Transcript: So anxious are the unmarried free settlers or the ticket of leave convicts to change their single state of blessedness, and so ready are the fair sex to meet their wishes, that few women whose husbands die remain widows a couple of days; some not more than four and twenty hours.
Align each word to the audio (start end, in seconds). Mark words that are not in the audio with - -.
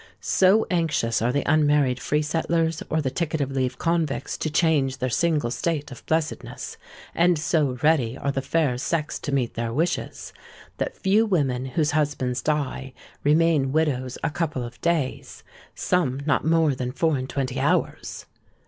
So 0.19 0.65
anxious 0.71 1.21
are 1.21 1.31
the 1.31 1.45
unmarried 1.47 1.99
free 1.99 2.23
settlers 2.23 2.81
or 2.89 3.03
the 3.03 3.11
ticket 3.11 3.39
of 3.39 3.51
leave 3.51 3.77
convicts 3.77 4.35
to 4.39 4.49
change 4.49 4.97
their 4.97 5.11
single 5.11 5.51
state 5.51 5.91
of 5.91 6.03
blessedness, 6.07 6.75
and 7.13 7.37
so 7.37 7.77
ready 7.83 8.17
are 8.17 8.31
the 8.31 8.41
fair 8.41 8.79
sex 8.79 9.19
to 9.19 9.31
meet 9.31 9.53
their 9.53 9.71
wishes, 9.71 10.33
that 10.77 10.97
few 10.97 11.27
women 11.27 11.65
whose 11.65 11.91
husbands 11.91 12.41
die 12.41 12.93
remain 13.23 13.71
widows 13.71 14.17
a 14.23 14.31
couple 14.31 14.63
of 14.63 14.81
days; 14.81 15.43
some 15.75 16.21
not 16.25 16.43
more 16.43 16.73
than 16.73 16.91
four 16.91 17.15
and 17.15 17.29
twenty 17.29 17.59
hours. 17.59 18.25